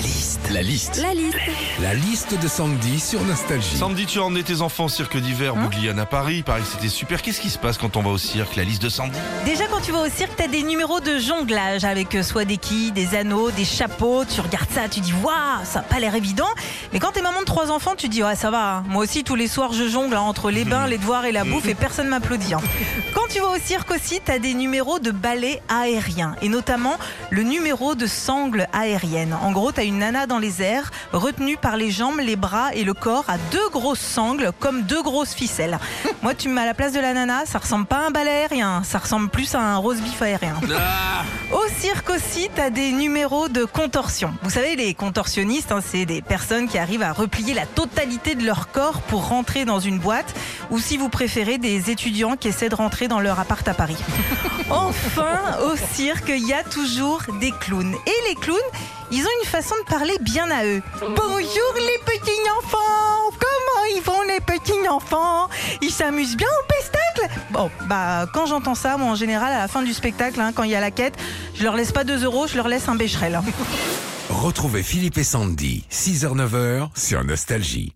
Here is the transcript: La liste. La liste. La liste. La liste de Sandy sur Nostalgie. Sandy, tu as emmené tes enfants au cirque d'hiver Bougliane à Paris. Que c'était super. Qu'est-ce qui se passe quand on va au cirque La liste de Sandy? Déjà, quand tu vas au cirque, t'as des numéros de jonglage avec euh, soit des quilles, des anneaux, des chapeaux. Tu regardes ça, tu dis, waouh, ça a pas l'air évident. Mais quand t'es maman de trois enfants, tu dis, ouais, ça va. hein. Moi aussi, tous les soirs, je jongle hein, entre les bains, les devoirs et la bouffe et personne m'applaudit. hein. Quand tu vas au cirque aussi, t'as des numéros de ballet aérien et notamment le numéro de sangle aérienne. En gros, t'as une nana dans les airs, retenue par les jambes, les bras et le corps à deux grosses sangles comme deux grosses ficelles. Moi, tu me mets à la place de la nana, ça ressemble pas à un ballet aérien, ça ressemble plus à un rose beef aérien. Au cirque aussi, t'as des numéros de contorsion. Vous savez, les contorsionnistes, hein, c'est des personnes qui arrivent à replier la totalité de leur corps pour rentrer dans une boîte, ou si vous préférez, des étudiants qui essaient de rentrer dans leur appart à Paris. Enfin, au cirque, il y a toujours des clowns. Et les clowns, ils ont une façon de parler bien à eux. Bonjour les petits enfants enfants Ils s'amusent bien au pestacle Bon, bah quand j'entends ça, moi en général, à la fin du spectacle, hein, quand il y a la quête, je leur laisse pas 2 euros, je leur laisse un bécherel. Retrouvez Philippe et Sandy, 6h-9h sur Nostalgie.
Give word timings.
La 0.00 0.06
liste. 0.06 0.40
La 0.50 0.62
liste. 0.62 1.02
La 1.02 1.12
liste. 1.12 1.36
La 1.82 1.92
liste 1.94 2.40
de 2.40 2.48
Sandy 2.48 2.98
sur 3.00 3.20
Nostalgie. 3.22 3.76
Sandy, 3.76 4.06
tu 4.06 4.18
as 4.18 4.22
emmené 4.22 4.42
tes 4.42 4.62
enfants 4.62 4.84
au 4.86 4.88
cirque 4.88 5.18
d'hiver 5.18 5.54
Bougliane 5.54 5.98
à 5.98 6.06
Paris. 6.06 6.42
Que 6.42 6.52
c'était 6.64 6.88
super. 6.88 7.20
Qu'est-ce 7.20 7.40
qui 7.40 7.50
se 7.50 7.58
passe 7.58 7.76
quand 7.76 7.98
on 7.98 8.02
va 8.02 8.08
au 8.08 8.16
cirque 8.16 8.56
La 8.56 8.64
liste 8.64 8.80
de 8.80 8.88
Sandy? 8.88 9.18
Déjà, 9.44 9.66
quand 9.66 9.80
tu 9.82 9.92
vas 9.92 10.00
au 10.00 10.08
cirque, 10.08 10.32
t'as 10.38 10.46
des 10.48 10.62
numéros 10.62 11.00
de 11.00 11.18
jonglage 11.18 11.84
avec 11.84 12.14
euh, 12.14 12.22
soit 12.22 12.46
des 12.46 12.56
quilles, 12.56 12.92
des 12.92 13.14
anneaux, 13.14 13.50
des 13.50 13.66
chapeaux. 13.66 14.24
Tu 14.24 14.40
regardes 14.40 14.70
ça, 14.70 14.88
tu 14.88 15.00
dis, 15.00 15.12
waouh, 15.22 15.64
ça 15.64 15.80
a 15.80 15.82
pas 15.82 16.00
l'air 16.00 16.14
évident. 16.14 16.48
Mais 16.94 16.98
quand 16.98 17.12
t'es 17.12 17.20
maman 17.22 17.40
de 17.40 17.44
trois 17.44 17.70
enfants, 17.70 17.92
tu 17.94 18.08
dis, 18.08 18.22
ouais, 18.22 18.36
ça 18.36 18.50
va. 18.50 18.76
hein. 18.76 18.84
Moi 18.88 19.04
aussi, 19.04 19.22
tous 19.22 19.34
les 19.34 19.48
soirs, 19.48 19.74
je 19.74 19.86
jongle 19.86 20.16
hein, 20.16 20.20
entre 20.22 20.50
les 20.50 20.64
bains, 20.64 20.86
les 20.86 20.96
devoirs 20.96 21.26
et 21.26 21.32
la 21.32 21.44
bouffe 21.44 21.66
et 21.66 21.74
personne 21.74 22.08
m'applaudit. 22.08 22.54
hein. 22.54 22.60
Quand 23.14 23.26
tu 23.28 23.40
vas 23.40 23.48
au 23.50 23.58
cirque 23.62 23.90
aussi, 23.90 24.20
t'as 24.24 24.38
des 24.38 24.54
numéros 24.54 24.98
de 24.98 25.10
ballet 25.10 25.60
aérien 25.68 26.36
et 26.40 26.48
notamment 26.48 26.96
le 27.30 27.42
numéro 27.42 27.94
de 27.94 28.06
sangle 28.06 28.66
aérienne. 28.72 29.36
En 29.42 29.52
gros, 29.52 29.72
t'as 29.72 29.84
une 29.84 29.89
nana 29.98 30.26
dans 30.26 30.38
les 30.38 30.62
airs, 30.62 30.90
retenue 31.12 31.56
par 31.56 31.76
les 31.76 31.90
jambes, 31.90 32.20
les 32.20 32.36
bras 32.36 32.74
et 32.74 32.84
le 32.84 32.94
corps 32.94 33.24
à 33.28 33.38
deux 33.50 33.68
grosses 33.70 34.00
sangles 34.00 34.52
comme 34.58 34.82
deux 34.82 35.02
grosses 35.02 35.34
ficelles. 35.34 35.78
Moi, 36.22 36.34
tu 36.34 36.50
me 36.50 36.54
mets 36.54 36.60
à 36.60 36.66
la 36.66 36.74
place 36.74 36.92
de 36.92 37.00
la 37.00 37.14
nana, 37.14 37.46
ça 37.46 37.58
ressemble 37.58 37.86
pas 37.86 37.96
à 37.96 38.06
un 38.08 38.10
ballet 38.10 38.30
aérien, 38.30 38.82
ça 38.84 38.98
ressemble 38.98 39.30
plus 39.30 39.54
à 39.54 39.60
un 39.60 39.76
rose 39.76 40.02
beef 40.02 40.20
aérien. 40.20 40.54
Au 41.50 41.66
cirque 41.78 42.10
aussi, 42.10 42.50
t'as 42.54 42.68
des 42.68 42.92
numéros 42.92 43.48
de 43.48 43.64
contorsion. 43.64 44.34
Vous 44.42 44.50
savez, 44.50 44.76
les 44.76 44.92
contorsionnistes, 44.92 45.72
hein, 45.72 45.80
c'est 45.82 46.04
des 46.04 46.20
personnes 46.20 46.68
qui 46.68 46.76
arrivent 46.76 47.02
à 47.02 47.12
replier 47.12 47.54
la 47.54 47.64
totalité 47.64 48.34
de 48.34 48.44
leur 48.44 48.70
corps 48.70 49.00
pour 49.00 49.28
rentrer 49.28 49.64
dans 49.64 49.80
une 49.80 49.98
boîte, 49.98 50.34
ou 50.70 50.78
si 50.78 50.98
vous 50.98 51.08
préférez, 51.08 51.56
des 51.56 51.90
étudiants 51.90 52.36
qui 52.36 52.48
essaient 52.48 52.68
de 52.68 52.74
rentrer 52.74 53.08
dans 53.08 53.20
leur 53.20 53.40
appart 53.40 53.66
à 53.66 53.74
Paris. 53.74 53.96
Enfin, 54.70 55.58
au 55.64 55.74
cirque, 55.76 56.28
il 56.28 56.46
y 56.46 56.52
a 56.52 56.62
toujours 56.62 57.22
des 57.40 57.50
clowns. 57.50 57.96
Et 58.06 58.28
les 58.28 58.36
clowns, 58.36 58.56
ils 59.10 59.24
ont 59.24 59.36
une 59.42 59.48
façon 59.48 59.74
de 59.84 59.90
parler 59.90 60.16
bien 60.20 60.48
à 60.48 60.64
eux. 60.64 60.80
Bonjour 61.00 61.74
les 61.74 61.98
petits 62.04 62.30
enfants 62.62 63.09
enfants 64.90 65.48
Ils 65.82 65.90
s'amusent 65.90 66.36
bien 66.36 66.48
au 66.48 66.66
pestacle 66.66 67.00
Bon, 67.50 67.70
bah 67.88 68.26
quand 68.32 68.46
j'entends 68.46 68.74
ça, 68.74 68.96
moi 68.96 69.08
en 69.08 69.14
général, 69.14 69.52
à 69.52 69.58
la 69.58 69.68
fin 69.68 69.82
du 69.82 69.92
spectacle, 69.92 70.40
hein, 70.40 70.52
quand 70.54 70.62
il 70.62 70.70
y 70.70 70.74
a 70.74 70.80
la 70.80 70.90
quête, 70.90 71.14
je 71.54 71.64
leur 71.64 71.76
laisse 71.76 71.92
pas 71.92 72.04
2 72.04 72.24
euros, 72.24 72.46
je 72.46 72.56
leur 72.56 72.68
laisse 72.68 72.88
un 72.88 72.94
bécherel. 72.94 73.40
Retrouvez 74.28 74.82
Philippe 74.82 75.18
et 75.18 75.24
Sandy, 75.24 75.84
6h-9h 75.90 76.90
sur 76.96 77.24
Nostalgie. 77.24 77.92